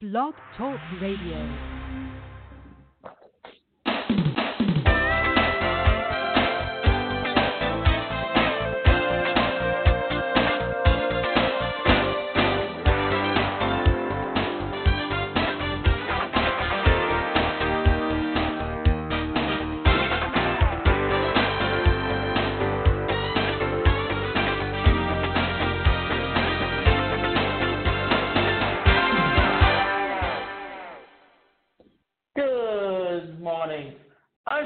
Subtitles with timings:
[0.00, 1.77] Blog Talk Radio.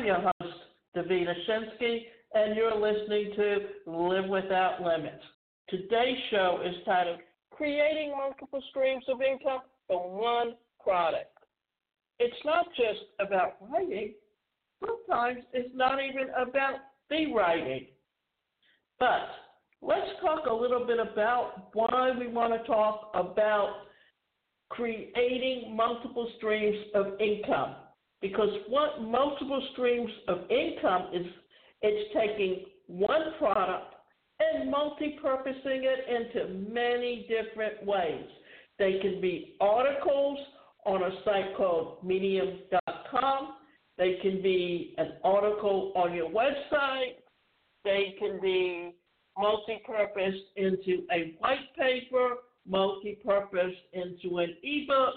[0.03, 0.57] I'm your host,
[0.97, 5.23] Davina Shinsky, and you're listening to Live Without Limits.
[5.69, 7.21] Today's show is titled
[7.53, 11.31] Creating Multiple Streams of Income from One Product.
[12.19, 14.15] It's not just about writing,
[14.85, 17.87] sometimes it's not even about the writing.
[18.99, 19.29] But
[19.83, 23.73] let's talk a little bit about why we want to talk about
[24.69, 27.77] creating multiple streams of income.
[28.23, 31.27] Because what multiple streams of income is,
[31.83, 33.97] it's taking one product
[34.39, 38.25] and multi-purposing it into many different ways.
[38.79, 40.39] They can be articles
[40.87, 43.55] on a site called medium.com.
[43.99, 47.17] They can be an article on your website.
[47.85, 48.95] They can be
[49.37, 52.37] multi-purposed into a white paper
[52.67, 55.15] multi-purpose into an ebook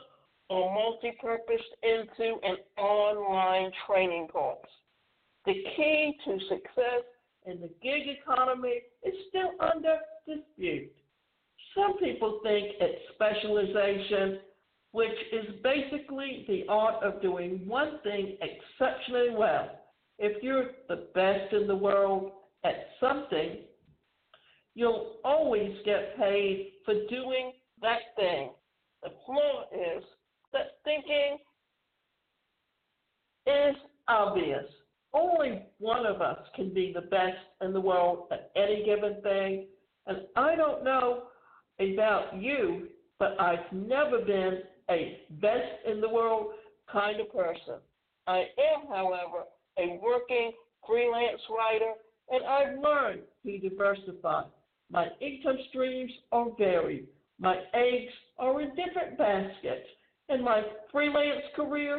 [0.50, 4.60] or multi-purpose into an online training course.
[5.46, 7.04] The key to success
[7.46, 10.92] in the gig economy is still under dispute.
[11.76, 14.40] Some people think it's specialization,
[14.92, 19.70] which is basically the art of doing one thing exceptionally well.
[20.18, 22.32] If you're the best in the world
[22.64, 23.58] at something,
[24.74, 28.52] you'll always get paid for doing that thing.
[29.04, 30.04] The flaw is
[30.56, 31.38] that thinking
[33.45, 33.75] is
[34.08, 34.66] obvious.
[35.14, 39.68] Only one of us can be the best in the world at any given thing.
[40.07, 41.24] And I don't know
[41.80, 42.88] about you,
[43.19, 44.59] but I've never been
[44.90, 46.47] a best in the world
[46.91, 47.80] kind of person.
[48.28, 49.46] I am, however,
[49.78, 50.51] a working
[50.88, 51.94] freelance writer,
[52.30, 54.44] and I've learned to diversify.
[54.91, 57.07] My income streams are varied.
[57.40, 59.88] My eggs are in different baskets.
[60.30, 61.97] And my freelance career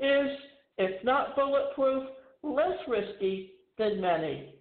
[0.00, 0.38] is,
[0.78, 2.04] if not bulletproof,
[2.42, 4.54] less risky than many.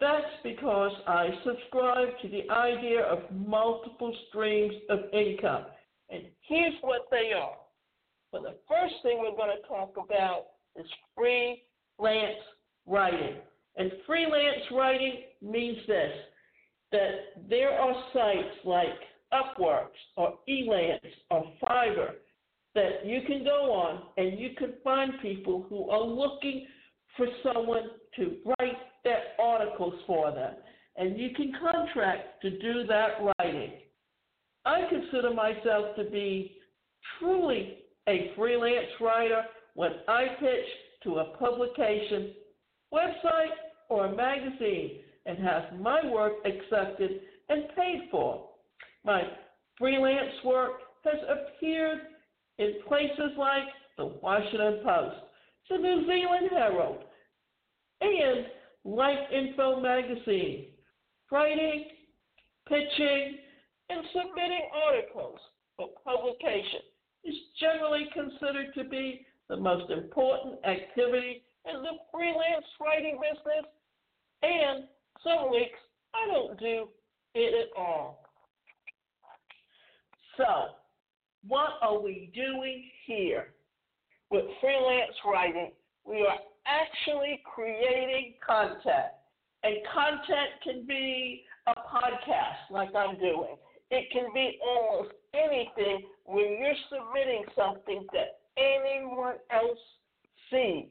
[0.00, 5.64] That's because I subscribe to the idea of multiple streams of income.
[6.10, 7.56] And here's what they are.
[8.32, 10.46] Well, the first thing we're going to talk about
[10.76, 10.86] is
[11.16, 12.38] freelance
[12.86, 13.36] writing.
[13.76, 16.12] And freelance writing means this
[16.90, 17.10] that
[17.50, 18.86] there are sites like
[19.32, 21.00] Upworks or Elance
[21.30, 22.12] or Fiverr
[22.74, 26.66] that you can go on and you can find people who are looking
[27.16, 30.54] for someone to write their articles for them.
[30.96, 33.72] And you can contract to do that writing.
[34.64, 36.56] I consider myself to be
[37.18, 37.78] truly
[38.08, 39.42] a freelance writer
[39.74, 40.66] when I pitch
[41.04, 42.32] to a publication,
[42.92, 43.54] website,
[43.88, 48.47] or a magazine and have my work accepted and paid for.
[49.04, 49.22] My
[49.78, 50.72] freelance work
[51.04, 51.98] has appeared
[52.58, 53.64] in places like
[53.96, 55.16] the Washington Post,
[55.70, 56.98] the New Zealand Herald,
[58.00, 58.46] and
[58.84, 60.66] Life Info magazine,
[61.30, 61.84] writing,
[62.68, 63.38] pitching,
[63.90, 65.38] and submitting articles
[65.76, 66.80] for publication
[67.24, 73.66] is generally considered to be the most important activity in the freelance writing business,
[74.42, 74.84] and
[75.24, 75.78] some weeks
[76.14, 76.88] I don't do
[77.34, 78.27] it at all.
[80.38, 80.44] So,
[81.46, 83.48] what are we doing here?
[84.30, 85.72] With freelance writing,
[86.06, 89.12] we are actually creating content.
[89.64, 93.56] And content can be a podcast like I'm doing.
[93.90, 99.78] It can be almost anything when you're submitting something that anyone else
[100.50, 100.86] sees.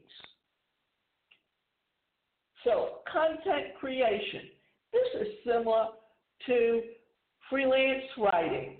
[2.64, 4.50] So, content creation.
[4.92, 5.86] This is similar
[6.46, 6.82] to
[7.48, 8.77] freelance writing,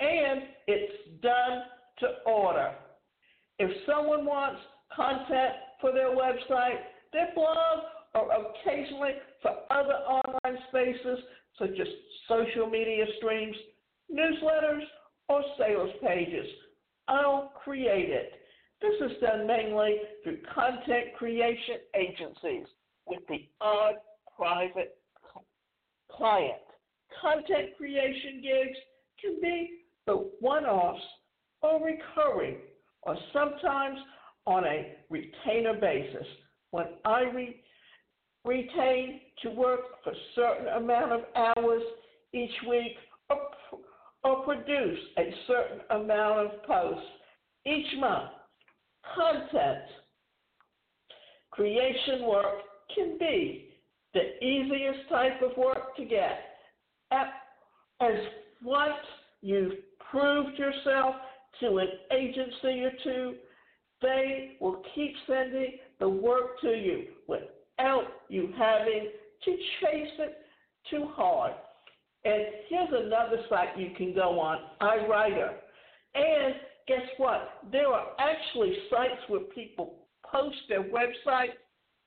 [0.00, 1.62] and it's done
[2.00, 2.72] to order.
[3.58, 4.60] If someone wants
[4.94, 6.78] content for their website,
[7.12, 7.78] their blog,
[8.14, 9.12] or occasionally
[9.42, 11.18] for other online spaces
[11.58, 11.86] such as
[12.28, 13.56] social media streams,
[14.12, 14.82] newsletters,
[15.28, 16.46] or sales pages,
[17.08, 18.32] I'll create it.
[18.80, 22.66] This is done mainly through content creation agencies
[23.06, 23.94] with the odd
[24.36, 24.98] private
[26.10, 26.60] client.
[27.20, 28.78] Content creation gigs
[29.20, 31.02] can be the one offs
[31.62, 32.58] are recurring
[33.02, 33.98] or sometimes
[34.46, 36.26] on a retainer basis.
[36.70, 37.60] When I re-
[38.44, 41.82] retain to work for a certain amount of hours
[42.32, 42.92] each week
[43.30, 43.38] or,
[44.24, 47.06] or produce a certain amount of posts
[47.64, 48.30] each month,
[49.14, 49.82] content
[51.50, 52.60] creation work
[52.94, 53.70] can be
[54.14, 56.38] the easiest type of work to get.
[57.10, 58.14] As
[58.62, 58.94] once
[59.40, 59.72] you've
[60.10, 61.14] proved yourself
[61.60, 63.34] to an agency or two,
[64.02, 69.08] they will keep sending the work to you without you having
[69.44, 69.50] to
[69.80, 70.38] chase it
[70.90, 71.52] too hard.
[72.24, 75.52] And here's another site you can go on, iWriter.
[76.14, 76.54] And
[76.88, 77.60] guess what?
[77.70, 79.94] There are actually sites where people
[80.30, 81.54] post their websites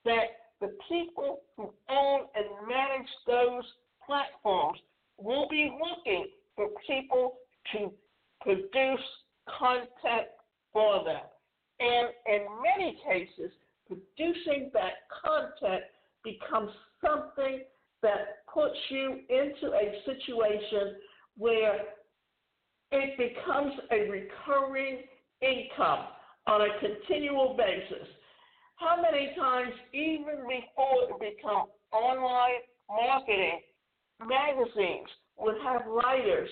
[0.04, 0.24] that
[0.60, 3.64] the people who own and manage those
[4.06, 4.78] platforms
[5.16, 7.34] will be looking for people
[7.72, 7.92] to
[8.40, 9.06] produce
[9.58, 10.28] content
[10.72, 11.22] for them.
[11.80, 13.52] And in many cases,
[13.86, 15.82] producing that content
[16.22, 16.70] becomes
[17.04, 17.62] something
[18.02, 20.96] that puts you into a situation
[21.36, 21.80] where
[22.92, 25.02] it becomes a recurring
[25.40, 26.06] income
[26.46, 28.06] on a continual basis.
[28.76, 33.60] How many times, even before it became online marketing,
[34.20, 35.08] magazines
[35.38, 36.48] would have writers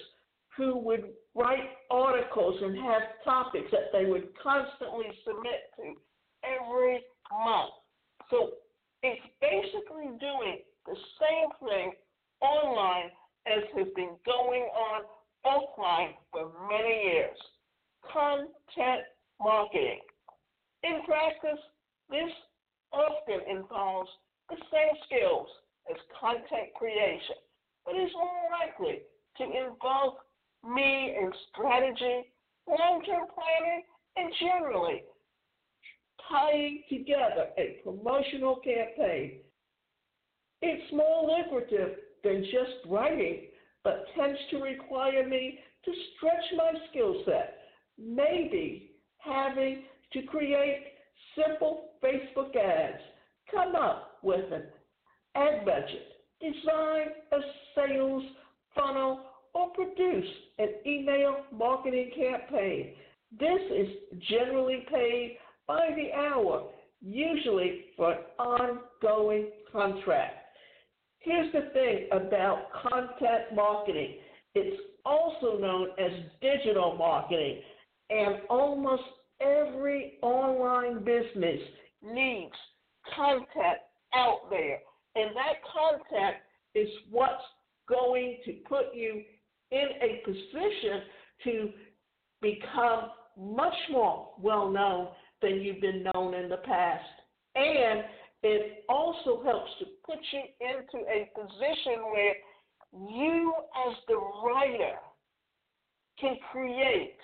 [0.59, 1.05] who would
[1.37, 5.95] write articles and have topics that they would constantly submit to
[6.43, 7.01] every
[7.31, 7.71] month.
[8.29, 8.51] So
[9.05, 11.93] it's basically doing the same thing
[12.41, 13.11] online
[13.47, 15.03] as has been going on
[15.47, 17.39] offline for many years.
[18.13, 19.07] Content
[19.41, 20.01] marketing.
[20.83, 21.63] In practice,
[22.11, 22.33] this
[22.93, 24.11] often involves
[24.51, 25.47] the same skills
[25.89, 27.37] as content creation,
[27.85, 29.03] but is more likely
[29.39, 30.15] to involve
[30.65, 32.33] me in strategy,
[32.67, 33.83] long term planning,
[34.17, 35.03] and generally
[36.29, 39.41] tying together a promotional campaign.
[40.61, 43.47] It's more lucrative than just writing,
[43.85, 47.59] but tends to require me to stretch my skill set,
[47.97, 50.85] maybe having to create
[51.37, 53.01] simple Facebook ads,
[53.51, 54.65] come up with an
[55.35, 56.09] ad budget,
[56.41, 57.39] design a
[57.75, 58.25] sales
[58.75, 59.21] funnel,
[59.55, 60.27] or produce
[60.59, 62.95] an email marketing campaign.
[63.39, 63.89] This is
[64.29, 66.69] generally paid by the hour,
[67.01, 70.37] usually for an ongoing contract.
[71.21, 74.15] Here's the thing about content marketing
[74.55, 76.11] it's also known as
[76.41, 77.61] digital marketing,
[78.11, 79.03] and almost
[79.41, 81.61] every online business
[82.03, 82.55] needs
[83.15, 83.79] content
[84.15, 84.79] out there.
[85.15, 86.37] And that content
[86.75, 87.43] is what's
[87.89, 89.23] going to put you
[89.71, 91.03] in a position
[91.45, 91.71] to
[92.41, 95.09] become much more well known
[95.43, 97.05] than you've been known in the past.
[97.55, 98.05] And
[98.43, 102.35] it also helps to put you into a position where
[103.11, 103.53] you,
[103.89, 104.97] as the writer,
[106.21, 107.17] can create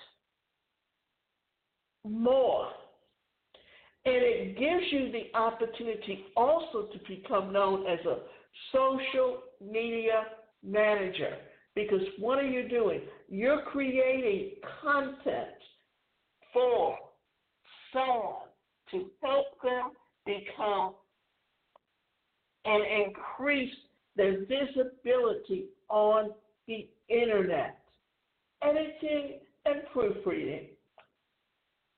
[2.07, 2.67] more.
[4.05, 8.19] And it gives you the opportunity also to become known as a
[8.71, 10.25] social media
[10.63, 11.37] manager.
[11.75, 13.01] Because what are you doing?
[13.27, 14.51] You're creating
[14.81, 15.49] content
[16.53, 16.97] for
[17.91, 18.47] someone
[18.91, 19.91] to help them
[20.25, 20.93] become
[22.65, 23.73] and increase
[24.15, 26.29] their visibility on
[26.67, 27.77] the internet.
[28.63, 30.67] Editing and proofreading.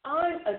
[0.04, 0.58] I'm a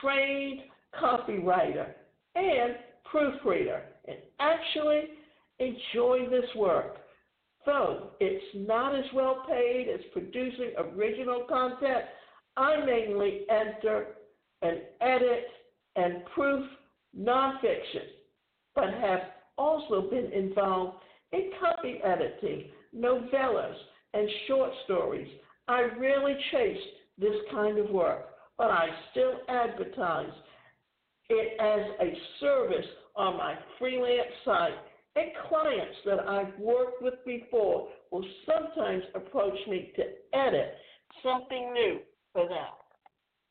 [0.00, 0.60] trained
[1.00, 1.88] copywriter
[2.34, 2.76] and
[3.10, 5.02] proofreader and actually
[5.58, 6.96] enjoy this work.
[7.64, 12.04] Though it's not as well paid as producing original content,
[12.56, 14.06] I mainly enter
[14.62, 15.46] and edit
[15.96, 16.68] and proof
[17.18, 18.08] nonfiction,
[18.74, 19.20] but have
[19.58, 20.98] also been involved
[21.32, 23.76] in copy editing, novellas,
[24.14, 25.28] and short stories.
[25.68, 26.82] I rarely chase
[27.18, 28.26] this kind of work,
[28.58, 30.32] but I still advertise
[31.28, 34.72] it as a service on my freelance site.
[35.14, 40.02] And clients that I've worked with before will sometimes approach me to
[40.38, 40.74] edit
[41.22, 42.00] something new
[42.32, 42.72] for them.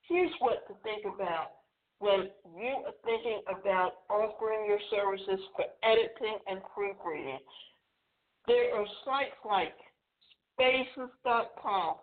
[0.07, 1.51] Here's what to think about
[1.99, 7.37] when you are thinking about offering your services for editing and proofreading,
[8.47, 9.77] there are sites like
[10.53, 11.95] spaces.com,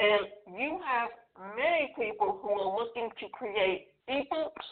[0.00, 1.08] and you have
[1.56, 4.66] many people who are looking to create ebooks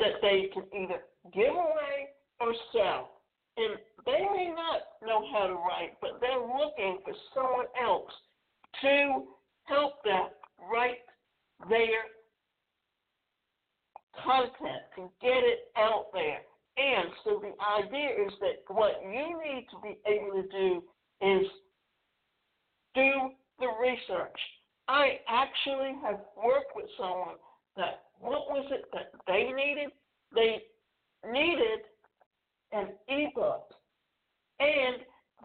[0.00, 1.00] that they can either
[1.32, 2.10] give away
[2.40, 3.13] or sell.
[3.56, 8.10] And they may not know how to write, but they're looking for someone else
[8.82, 9.24] to
[9.64, 10.28] help them
[10.70, 11.04] write
[11.68, 12.10] their
[14.24, 16.40] content, to get it out there.
[16.76, 20.82] And so the idea is that what you need to be able to do
[21.20, 21.46] is
[22.94, 23.30] do
[23.60, 24.38] the research.
[24.88, 27.36] I actually have worked with someone
[27.76, 29.90] that what was it that they needed?
[30.34, 30.62] They
[31.30, 31.86] needed
[32.74, 33.68] an ebook.
[34.60, 34.96] And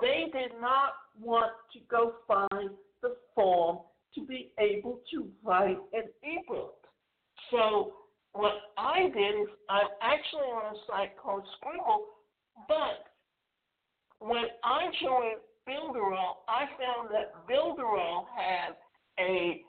[0.01, 2.71] they did not want to go find
[3.01, 3.79] the form
[4.15, 6.75] to be able to write an ebook.
[7.51, 7.93] So
[8.33, 12.05] what I did is I'm actually on a site called Scribble,
[12.67, 13.05] but
[14.19, 18.75] when I joined Builderall, I found that Builderall had
[19.19, 19.61] a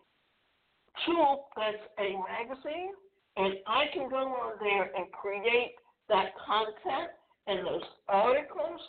[1.07, 2.93] tool that's a magazine,
[3.37, 5.75] and I can go on there and create
[6.09, 7.11] that content
[7.50, 8.80] and those articles.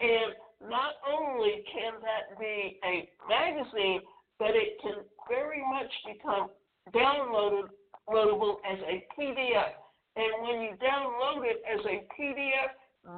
[0.00, 0.34] And
[0.68, 4.00] not only can that be a magazine,
[4.38, 6.50] but it can very much become
[6.94, 9.74] downloadable as a PDF.
[10.16, 12.70] And when you download it as a PDF,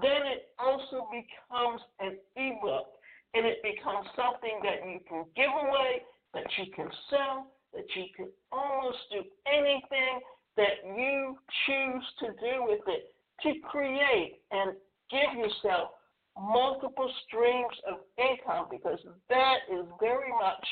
[0.03, 2.87] then it also becomes an ebook.
[3.33, 6.03] And it becomes something that you can give away,
[6.35, 10.21] that you can sell, that you can almost do anything
[10.57, 14.73] that you choose to do with it to create and
[15.11, 15.91] give yourself
[16.39, 18.99] multiple streams of income because
[19.29, 20.67] that is very much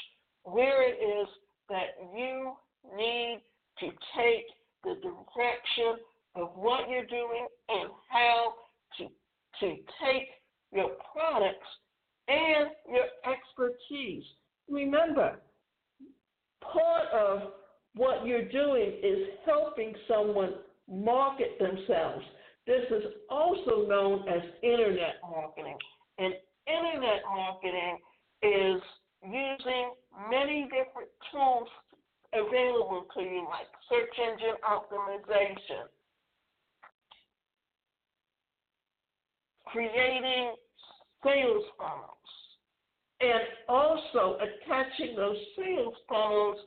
[0.44, 1.28] where it is
[1.68, 2.52] that you
[2.96, 3.40] need
[3.80, 4.46] to take
[4.84, 6.02] the direction
[6.36, 8.54] of what you're doing and how
[8.96, 9.04] to,
[9.60, 10.28] to take
[10.72, 11.66] your products
[12.28, 14.24] and your expertise.
[14.70, 15.40] Remember,
[16.60, 17.52] part of
[17.94, 20.54] what you're doing is helping someone
[20.88, 22.24] market themselves.
[22.68, 25.78] This is also known as internet marketing.
[26.18, 26.34] And
[26.66, 27.96] internet marketing
[28.42, 28.82] is
[29.24, 29.92] using
[30.30, 31.66] many different tools
[32.34, 35.88] available to you, like search engine optimization,
[39.64, 40.52] creating
[41.24, 42.28] sales funnels,
[43.22, 46.58] and also attaching those sales funnels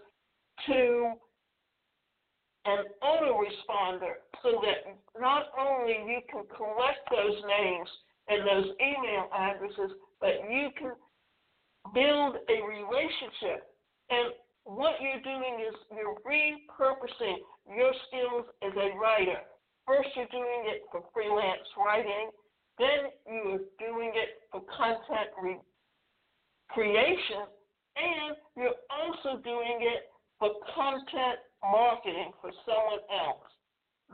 [0.66, 1.12] to
[2.66, 7.90] an autoresponder so that not only you can collect those names
[8.28, 10.94] and those email addresses, but you can
[11.94, 13.74] build a relationship.
[14.10, 14.34] And
[14.66, 19.42] what you're doing is you're repurposing your skills as a writer.
[19.88, 22.30] First, you're doing it for freelance writing,
[22.78, 25.66] then you're doing it for content re-
[26.70, 27.50] creation,
[27.98, 33.50] and you're also doing it for content marketing for someone else.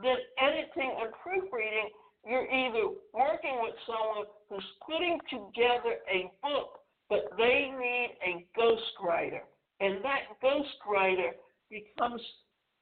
[0.02, 1.90] Then, editing and proofreading,
[2.26, 9.40] you're either working with someone who's putting together a book, but they need a ghostwriter
[9.80, 11.30] and that ghostwriter
[11.70, 12.20] becomes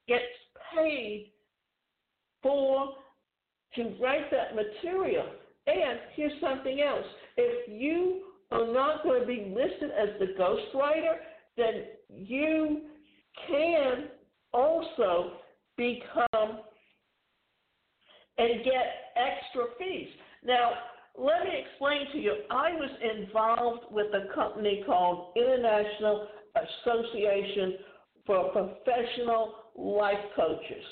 [0.09, 0.23] gets
[0.75, 1.33] paid
[2.43, 2.95] for
[3.75, 5.27] to write that material.
[5.67, 7.05] And here's something else:
[7.37, 11.17] if you are not going to be listed as the ghostwriter,
[11.57, 12.83] then you
[13.49, 14.05] can
[14.53, 15.33] also
[15.77, 16.61] become
[18.39, 20.09] and get extra fees.
[20.45, 20.73] Now,
[21.19, 22.35] let me explain to you.
[22.51, 27.79] I was involved with a company called International Association
[28.27, 30.85] for Professional Life Coaches.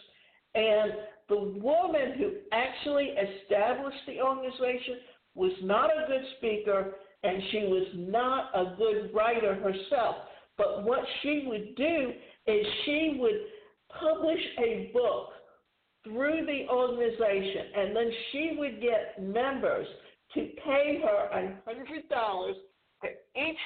[0.55, 0.93] And
[1.29, 4.99] the woman who actually established the organization
[5.35, 10.17] was not a good speaker and she was not a good writer herself.
[10.57, 12.13] But what she would do
[12.47, 13.41] is she would
[13.99, 15.31] publish a book
[16.05, 19.87] through the organization and then she would get members
[20.35, 22.53] to pay her a $100
[23.01, 23.57] for each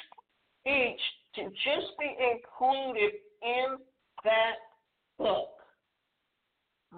[0.66, 1.00] each
[1.34, 3.78] to just be included in
[4.24, 4.56] that
[5.18, 5.50] book.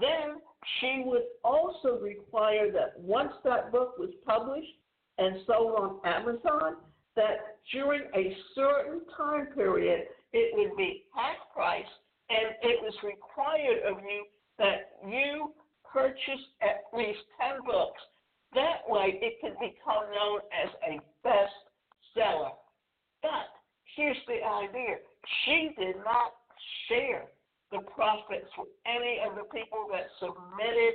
[0.00, 0.40] Then
[0.80, 4.72] she would also require that once that book was published
[5.18, 6.76] and sold on Amazon,
[7.16, 11.84] that during a certain time period it would be half price
[12.28, 14.24] and it was required of you
[14.60, 15.52] that you
[15.90, 18.00] purchase at least 10 books.
[18.54, 22.52] That way it can become known as a bestseller.
[23.22, 23.48] But
[23.96, 24.96] here's the idea
[25.44, 26.34] she did not
[26.88, 27.24] share
[27.72, 30.94] the profits with any of the people that submitted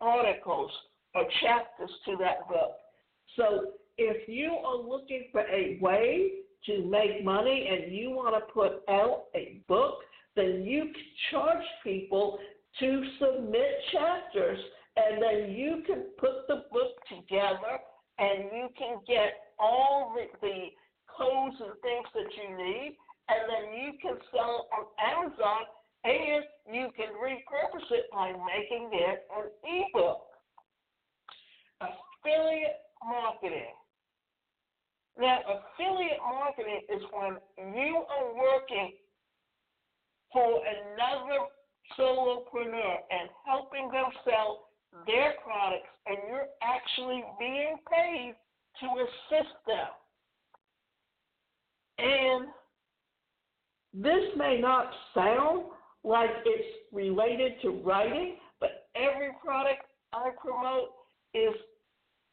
[0.00, 0.70] articles
[1.14, 2.76] or chapters to that book.
[3.36, 6.30] So if you are looking for a way
[6.66, 9.98] to make money and you want to put out a book,
[10.36, 12.38] then you can charge people
[12.78, 14.58] to submit chapters
[14.96, 17.78] and then you can put the book together
[18.18, 20.68] and you can get all the, the
[21.06, 22.96] codes and things that you need,
[23.28, 25.64] and then you can sell on Amazon,
[26.04, 30.20] and you can repurpose it by making it an ebook.
[31.80, 33.72] Affiliate marketing.
[35.18, 38.92] Now, affiliate marketing is when you are working
[40.32, 41.48] for another
[41.98, 44.68] solopreneur and helping them sell
[45.06, 48.34] their products, and you're actually being paid
[48.80, 49.88] to assist them.
[51.98, 52.48] And
[53.92, 55.64] this may not sound
[56.02, 59.82] like it's related to writing, but every product
[60.12, 60.90] I promote
[61.34, 61.54] is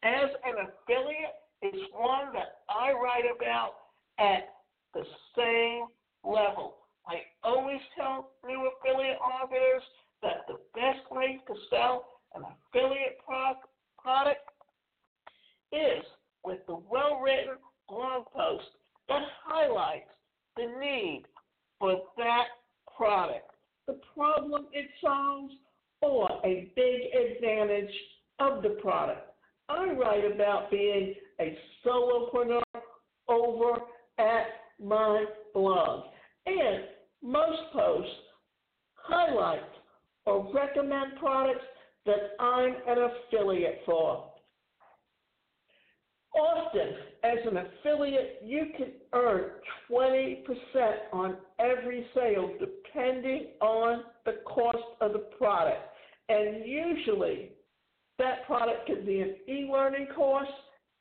[0.02, 3.74] as an affiliate is one that I write about
[4.18, 4.54] at
[4.94, 5.04] the
[5.36, 5.86] same
[6.24, 6.77] level.
[7.08, 9.82] I always tell new affiliate marketers
[10.22, 14.40] that the best way to sell an affiliate product
[15.72, 16.04] is
[16.44, 17.54] with the well written
[17.88, 18.66] blog post
[19.08, 20.10] that highlights
[20.56, 21.24] the need
[21.78, 22.44] for that
[22.96, 23.50] product,
[23.86, 25.54] the problem it solves,
[26.02, 27.94] or a big advantage
[28.38, 29.30] of the product.
[29.68, 32.62] I write about being a solopreneur
[33.28, 33.80] over
[34.18, 34.46] at
[34.82, 35.24] my
[35.54, 36.04] blog.
[36.46, 36.84] And
[37.22, 38.10] most posts
[38.94, 39.60] highlight
[40.26, 41.64] or recommend products
[42.06, 44.24] that I'm an affiliate for.
[46.34, 46.88] Often,
[47.24, 47.56] as an
[47.98, 49.50] affiliate, you can earn
[49.90, 50.44] 20%
[51.12, 55.80] on every sale depending on the cost of the product.
[56.28, 57.52] And usually,
[58.18, 60.48] that product can be an e learning course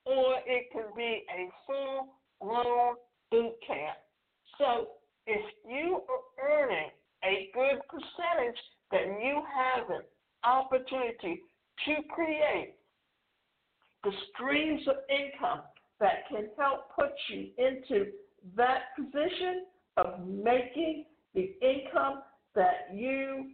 [0.05, 2.07] or it can be a full
[2.41, 2.95] blown
[3.31, 3.97] boot camp.
[4.57, 4.87] So,
[5.25, 6.89] if you are earning
[7.25, 8.59] a good percentage,
[8.91, 10.01] then you have an
[10.45, 11.41] opportunity
[11.85, 12.75] to create
[14.03, 15.61] the streams of income
[15.99, 18.11] that can help put you into
[18.55, 19.65] that position
[19.97, 22.21] of making the income
[22.55, 23.51] that you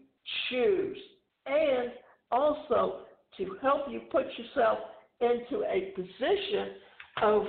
[0.50, 0.98] choose.
[1.46, 1.92] And
[2.32, 3.02] also
[3.38, 4.80] to help you put yourself
[5.22, 6.76] into a position
[7.22, 7.44] of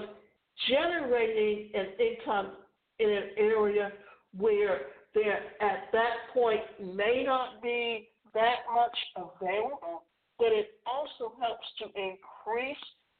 [0.68, 2.52] generating an income
[2.98, 3.92] in an area
[4.36, 4.80] where
[5.14, 10.02] there at that point may not be that much available,
[10.38, 12.76] but it also helps to increase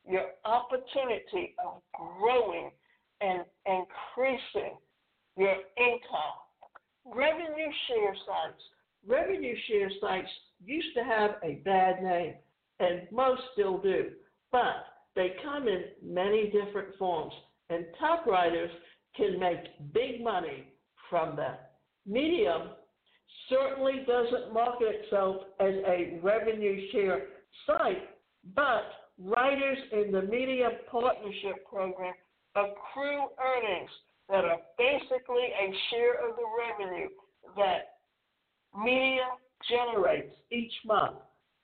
[0.09, 1.83] your opportunity of
[2.19, 2.71] growing
[3.21, 4.77] and increasing
[5.37, 6.37] your income.
[7.07, 8.63] Revenue share sites.
[9.07, 10.29] Revenue share sites
[10.65, 12.35] used to have a bad name,
[12.81, 14.11] and most still do,
[14.51, 17.33] but they come in many different forms,
[17.71, 18.71] and top writers
[19.17, 20.73] can make big money
[21.11, 21.55] from them.
[22.07, 22.71] Medium
[23.49, 27.27] certainly doesn't market itself as a revenue share
[27.67, 28.09] site,
[28.55, 28.85] but
[29.23, 32.15] writers in the Medium Partnership Program
[32.57, 33.91] accrue earnings
[34.29, 37.09] that are basically a share of the revenue
[37.57, 37.99] that
[38.77, 41.17] Medium generates each month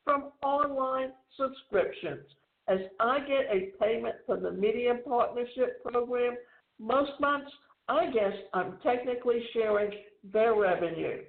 [0.04, 2.26] from online subscriptions.
[2.68, 6.36] As I get a payment from the Medium Partnership Program,
[6.78, 7.50] most months
[7.88, 9.90] I guess I'm technically sharing
[10.32, 11.22] their revenue.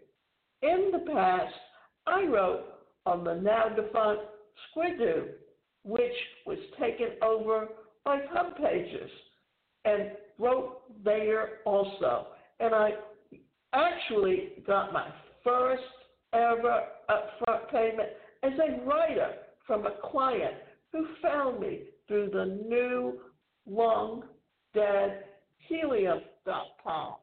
[0.62, 1.54] In the past,
[2.06, 2.66] I wrote
[3.08, 4.22] on the now defunct
[4.70, 5.30] Squidoo,
[5.84, 6.14] which
[6.46, 7.70] was taken over
[8.04, 9.10] by HubPages,
[9.86, 12.28] and wrote there also.
[12.60, 12.92] And I
[13.74, 15.08] actually got my
[15.44, 15.84] first
[16.34, 18.10] ever upfront payment
[18.44, 19.34] as a writer
[19.66, 20.56] from a client
[20.92, 23.20] who found me through the new
[23.66, 24.24] long
[24.74, 25.26] dead
[25.68, 27.16] helium.com,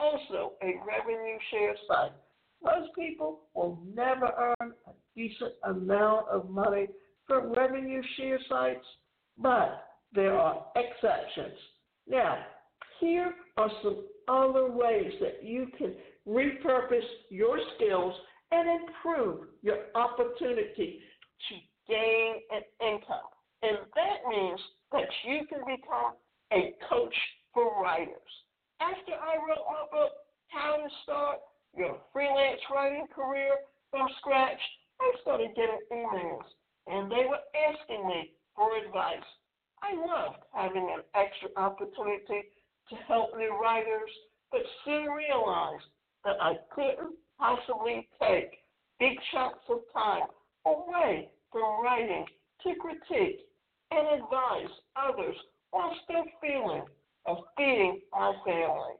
[0.00, 2.12] also a revenue share site.
[2.62, 6.88] Most people will never earn a decent amount of money
[7.26, 8.84] from revenue share sites,
[9.38, 11.58] but there are exceptions.
[12.06, 12.38] Now,
[13.00, 15.94] here are some other ways that you can
[16.26, 18.14] repurpose your skills
[18.52, 21.00] and improve your opportunity
[21.48, 21.54] to
[21.88, 23.28] gain an income.
[23.62, 24.60] And that means
[24.92, 26.14] that you can become
[26.52, 27.14] a coach
[27.52, 28.32] for writers.
[28.80, 30.12] After I wrote my book,
[30.48, 31.38] How to Start
[31.76, 33.56] Your Freelance Writing Career
[33.90, 34.60] from Scratch,
[35.00, 36.44] I started getting emails,
[36.86, 39.24] and they were asking me for advice.
[39.82, 42.48] I loved having an extra opportunity
[42.90, 44.10] to help new writers,
[44.50, 45.84] but soon realized
[46.24, 48.64] that I couldn't possibly take
[48.98, 50.28] big chunks of time
[50.66, 52.24] away from writing
[52.62, 53.40] to critique
[53.90, 55.36] and advise others
[55.70, 56.84] while still feeling
[57.26, 58.94] of feeding my family.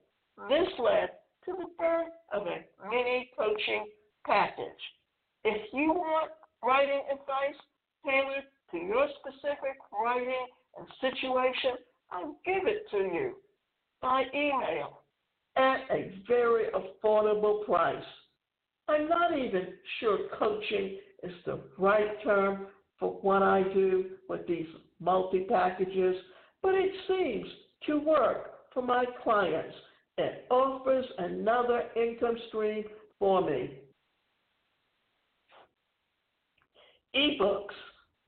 [0.49, 1.11] This led
[1.47, 3.87] to the birth of a mini coaching
[4.27, 4.83] package.
[5.45, 6.31] If you want
[6.63, 7.61] writing advice
[8.05, 10.47] tailored to your specific writing
[10.79, 11.73] and situation,
[12.11, 13.37] I'll give it to you
[14.01, 15.01] by email
[15.57, 18.03] at a very affordable price.
[18.89, 19.69] I'm not even
[20.01, 22.67] sure coaching is the right term
[22.99, 24.67] for what I do with these
[25.01, 26.17] multi packages,
[26.63, 27.47] but it seems
[27.87, 29.75] to work for my clients
[30.19, 32.85] and offers another income stream
[33.19, 33.79] for me.
[37.17, 37.75] Ebooks.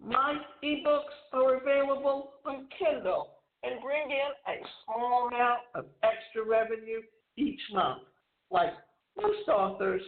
[0.03, 3.31] My ebooks are available on Kindle
[3.63, 7.01] and bring in a small amount of extra revenue
[7.37, 8.03] each month.
[8.51, 8.73] Like
[9.21, 10.03] most authors,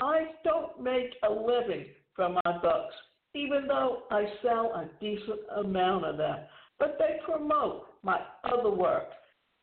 [0.00, 2.94] I don't make a living from my books,
[3.34, 6.40] even though I sell a decent amount of them.
[6.78, 9.08] But they promote my other work,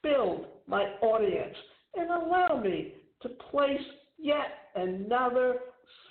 [0.02, 1.56] build my audience,
[1.96, 3.82] and allow me to place
[4.18, 5.58] yet another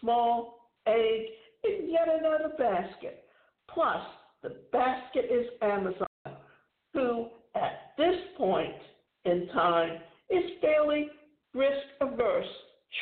[0.00, 1.22] small egg
[1.64, 3.24] in yet another basket.
[3.72, 4.00] Plus,
[4.42, 6.06] the basket is Amazon,
[6.92, 8.74] who at this point
[9.24, 9.98] in time
[10.30, 11.10] is fairly
[11.54, 12.46] risk averse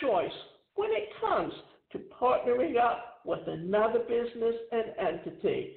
[0.00, 0.30] choice
[0.74, 1.52] when it comes
[1.92, 5.72] to partnering up with another business and entity.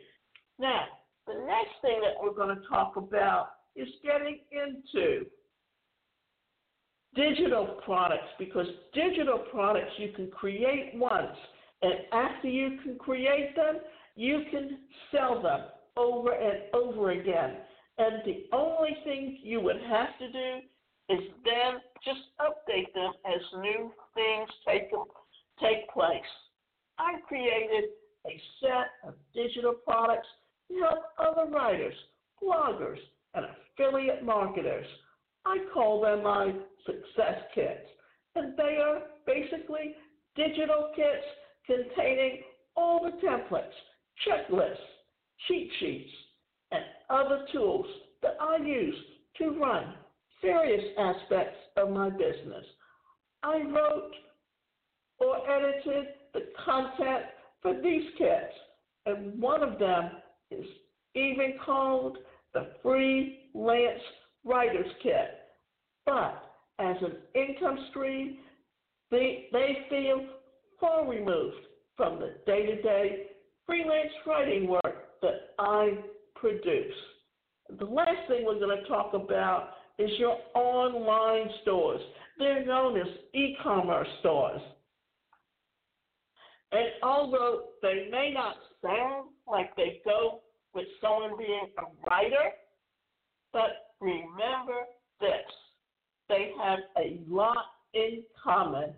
[0.57, 0.85] Now,
[1.27, 5.25] the next thing that we're going to talk about is getting into
[7.15, 11.37] digital products because digital products you can create once,
[11.81, 13.77] and after you can create them,
[14.19, 14.79] you can
[15.13, 15.61] sell them
[15.95, 17.55] over and over again.
[17.97, 20.59] And the only thing you would have to do
[21.07, 24.91] is then just update them as new things take,
[25.61, 26.21] take place.
[26.97, 27.91] I created
[28.27, 30.27] a set of digital products
[30.67, 31.95] to help other writers,
[32.43, 32.99] bloggers,
[33.35, 34.85] and affiliate marketers.
[35.45, 36.51] I call them my
[36.85, 37.87] success kits,
[38.35, 39.95] and they are basically
[40.35, 41.25] digital kits
[41.65, 42.41] containing
[42.75, 43.71] all the templates,
[44.27, 44.75] checklists,
[45.47, 46.09] cheat sheets,
[46.71, 47.85] and other tools
[48.21, 48.95] that I use
[49.37, 49.93] to run
[50.41, 52.65] various aspects of my business.
[53.43, 54.11] I wrote
[55.19, 57.25] or edited the content
[57.61, 58.53] for these kits,
[59.05, 60.11] and one of them
[60.51, 60.65] is
[61.15, 62.17] even called
[62.53, 64.01] the Freelance
[64.43, 65.39] Writer's Kit.
[66.05, 66.41] But
[66.79, 68.37] as an income stream,
[69.11, 70.25] they, they feel
[70.79, 71.57] far removed
[71.97, 73.25] from the day to day
[73.69, 75.99] freelance writing work that I
[76.35, 76.95] produce.
[77.77, 82.01] The last thing we're going to talk about is your online stores.
[82.39, 84.61] They're known as e commerce stores.
[86.71, 90.39] And although they may not sound like they go
[90.73, 92.51] with someone being a writer,
[93.53, 94.81] but remember
[95.19, 95.29] this
[96.27, 98.93] they have a lot in common.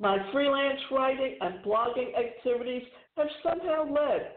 [0.00, 2.82] My freelance writing and blogging activities
[3.16, 4.32] have somehow led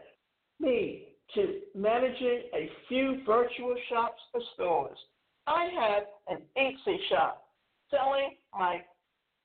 [0.60, 4.98] me to managing a few virtual shops or stores.
[5.46, 7.44] I have an Etsy shop
[7.90, 8.82] selling my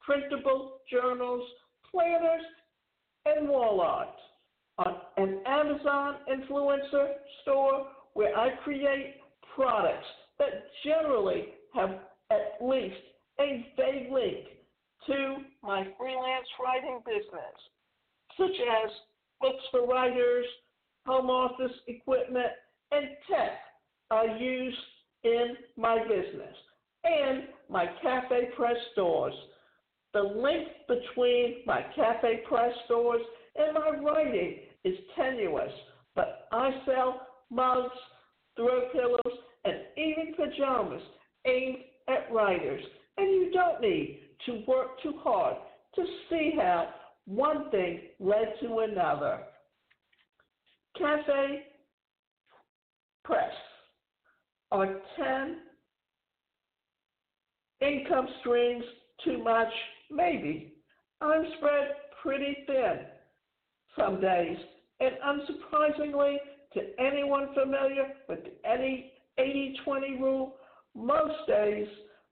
[0.02, 1.47] printable journals,
[1.89, 2.43] planners,
[3.26, 4.10] and wall art.
[4.80, 9.15] On an Amazon influencer store where I create
[9.56, 10.08] products
[10.39, 11.99] that generally have
[12.32, 12.95] at least
[13.39, 14.47] a vague link
[15.08, 17.56] to my freelance writing business,
[18.38, 18.92] such as
[19.42, 20.46] books for writers,
[21.06, 22.52] home office equipment,
[22.92, 23.60] and tech
[24.12, 24.78] I use
[25.24, 26.56] in my business,
[27.04, 29.34] and my Cafe Press stores.
[30.13, 33.22] The link between my Cafe Press stores
[33.56, 35.72] and my writing is tenuous,
[36.16, 37.96] but I sell mugs,
[38.56, 41.02] throw pillows, and even pajamas
[41.46, 42.84] aimed at writers.
[43.18, 45.56] And you don't need to work too hard
[45.96, 46.89] to see how
[47.26, 49.39] one thing led to another.
[50.98, 51.63] Cafe
[53.24, 53.52] Press
[54.72, 55.58] are 10
[57.82, 58.84] income streams
[59.24, 59.69] too much?
[60.12, 60.74] Maybe.
[61.22, 61.89] I'm spread
[62.22, 63.00] pretty thin
[63.98, 64.58] some days,
[65.00, 66.38] and unsurprisingly,
[66.74, 68.52] to anyone familiar with the
[69.38, 70.56] 80 20 rule,
[70.96, 71.88] most days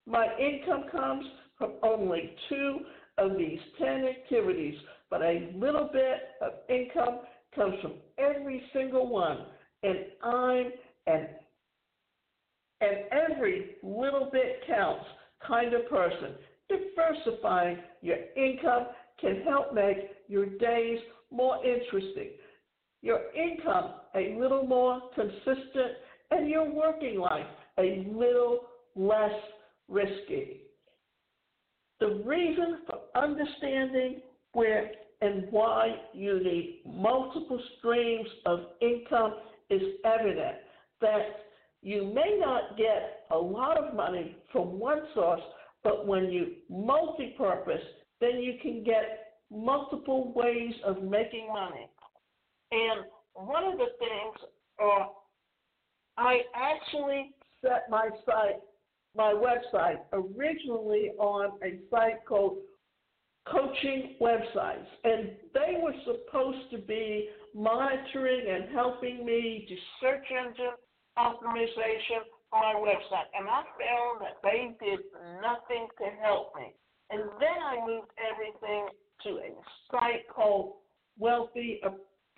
[0.07, 1.25] my income comes
[1.61, 2.79] from only two
[3.17, 4.75] of these 10 activities,
[5.09, 7.19] but a little bit of income
[7.55, 9.45] comes from every single one.
[9.83, 10.71] And I'm
[11.07, 11.27] an
[12.81, 15.05] and every little bit counts
[15.45, 16.33] kind of person.
[16.67, 18.87] Diversifying your income
[19.19, 19.97] can help make
[20.27, 22.29] your days more interesting,
[23.03, 25.93] your income a little more consistent,
[26.31, 27.45] and your working life
[27.77, 28.61] a little
[28.95, 29.31] less
[29.87, 30.61] risky.
[32.01, 34.21] The reason for understanding
[34.53, 39.35] where and why you need multiple streams of income
[39.69, 40.57] is evident
[40.99, 41.21] that
[41.83, 45.41] you may not get a lot of money from one source,
[45.83, 47.81] But when you multi-purpose,
[48.19, 51.89] then you can get multiple ways of making money.
[52.71, 54.49] And one of the things,
[54.81, 55.05] uh,
[56.17, 58.59] I actually set my site,
[59.15, 62.57] my website, originally on a site called
[63.47, 70.73] Coaching Websites, and they were supposed to be monitoring and helping me do search engine
[71.17, 72.21] optimization
[72.53, 73.27] on my website.
[73.37, 74.99] And I found that they did
[75.41, 76.73] nothing to help me.
[77.09, 78.87] And then I moved everything
[79.23, 79.51] to a
[79.91, 80.73] site called
[81.17, 81.81] Wealthy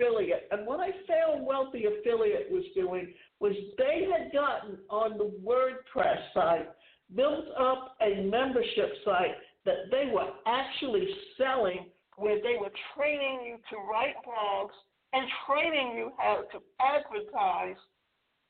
[0.03, 0.47] Affiliate.
[0.51, 6.17] And what I found Wealthy Affiliate was doing was they had gotten on the WordPress
[6.33, 6.69] site,
[7.15, 9.35] built up a membership site
[9.65, 11.87] that they were actually selling
[12.17, 14.73] where they were training you to write blogs
[15.13, 17.77] and training you how to advertise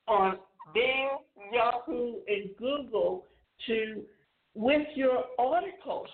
[0.07, 0.37] on
[0.73, 1.09] Bing,
[1.51, 3.25] Yahoo, and Google
[3.67, 4.03] to
[4.55, 6.07] with your articles.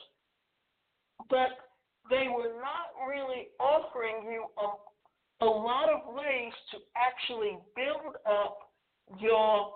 [1.29, 1.49] But
[2.09, 4.67] they were not really offering you a,
[5.41, 8.57] a lot of ways to actually build up
[9.19, 9.73] your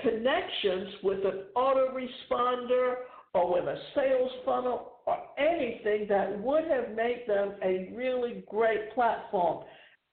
[0.00, 2.94] connections with an autoresponder
[3.34, 8.92] or with a sales funnel or anything that would have made them a really great
[8.94, 9.64] platform.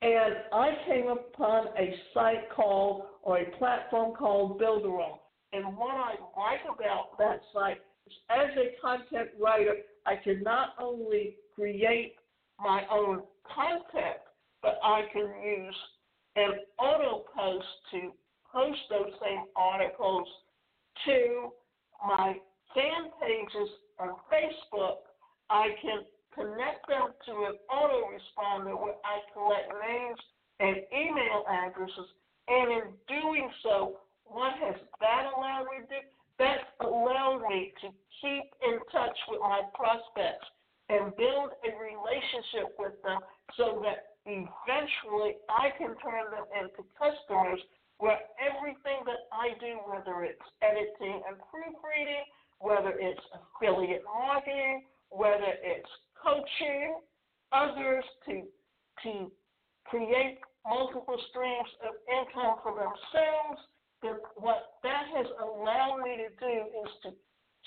[0.02, 5.20] And I came upon a site called, or a platform called Builderall.
[5.54, 10.70] And what I like about that site is as a content writer, I can not
[10.80, 12.16] only create
[12.60, 14.22] my own content,
[14.62, 15.76] but I can use
[16.36, 18.12] an auto post to
[18.52, 20.28] post those same articles
[21.06, 21.50] to
[22.06, 22.36] my
[22.74, 25.06] fan pages on Facebook,
[25.50, 30.20] I can connect them to an autoresponder where I collect names
[30.60, 32.10] and email addresses.
[32.48, 36.02] And in doing so, what has that allowed me to do?
[36.40, 37.88] That allowed me to
[38.22, 40.48] keep in touch with my prospects
[40.90, 43.20] and build a relationship with them
[43.56, 47.60] so that eventually I can turn them into customers
[48.00, 52.26] where everything that I do, whether it's editing and proofreading,
[52.60, 57.00] whether it's affiliate marketing, whether it's coaching
[57.52, 58.44] others to
[59.04, 59.32] to
[59.86, 63.60] create multiple streams of income for themselves.
[64.02, 67.10] Then what that has allowed me to do is to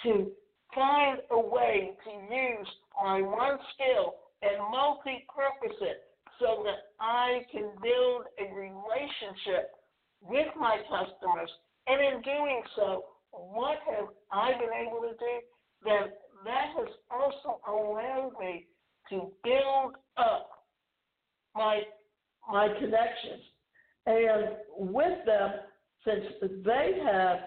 [0.04, 0.30] to
[0.74, 2.68] find a way to use
[3.02, 6.02] my one skill and multi-purpose it
[6.38, 9.72] so that I can build a relationship
[10.20, 11.50] with my customers.
[11.86, 15.34] And in doing so, what have I been able to do?
[15.84, 16.12] Then
[16.44, 18.66] that has also allowed me
[19.10, 20.50] to build up
[21.54, 21.82] my
[22.50, 23.42] my connections.
[24.06, 25.52] And with them,
[26.04, 26.24] since
[26.64, 27.38] they have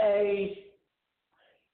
[0.00, 0.65] a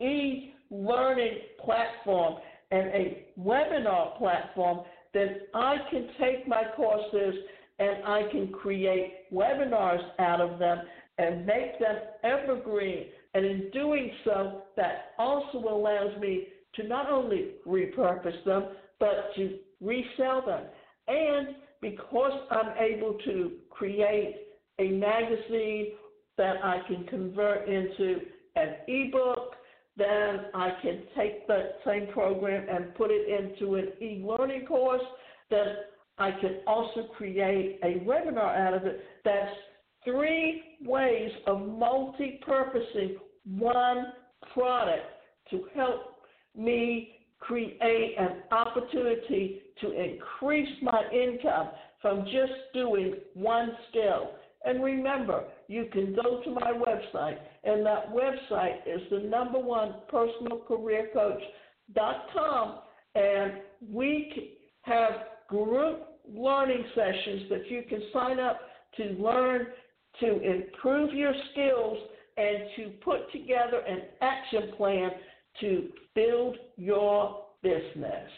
[0.02, 2.36] e-learning platform
[2.70, 4.80] and a webinar platform,
[5.14, 7.34] then I can take my courses
[7.78, 10.78] and I can create webinars out of them
[11.18, 13.06] and make them evergreen.
[13.34, 18.64] And in doing so, that also allows me to not only repurpose them,
[18.98, 20.64] but to resell them.
[21.08, 24.36] And because I'm able to create
[24.78, 25.92] a magazine
[26.38, 28.20] that I can convert into
[28.56, 29.51] an ebook,
[29.96, 35.02] then I can take that same program and put it into an e learning course.
[35.50, 35.66] Then
[36.18, 39.50] I can also create a webinar out of it that's
[40.04, 43.16] three ways of multi purposing
[43.58, 44.06] one
[44.52, 45.04] product
[45.50, 46.16] to help
[46.56, 51.68] me create an opportunity to increase my income
[52.00, 54.32] from just doing one skill.
[54.64, 59.96] And remember, you can go to my website, and that website is the number one
[60.08, 62.78] personal career coach.com,
[63.14, 63.54] and
[63.90, 65.12] we have
[65.48, 68.60] group learning sessions that you can sign up
[68.96, 69.66] to learn
[70.20, 71.98] to improve your skills
[72.36, 75.10] and to put together an action plan
[75.60, 78.28] to build your business.